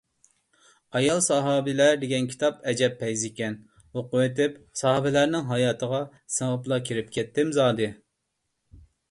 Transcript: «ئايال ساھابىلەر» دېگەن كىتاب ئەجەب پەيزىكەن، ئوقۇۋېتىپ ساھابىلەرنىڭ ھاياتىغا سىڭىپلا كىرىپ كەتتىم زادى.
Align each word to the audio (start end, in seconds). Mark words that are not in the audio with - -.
«ئايال 0.99 1.19
ساھابىلەر» 1.25 1.99
دېگەن 2.03 2.29
كىتاب 2.31 2.57
ئەجەب 2.71 2.95
پەيزىكەن، 3.01 3.59
ئوقۇۋېتىپ 3.83 4.57
ساھابىلەرنىڭ 4.83 5.47
ھاياتىغا 5.53 6.01
سىڭىپلا 6.39 6.81
كىرىپ 6.91 7.15
كەتتىم 7.21 7.55
زادى. 7.61 7.93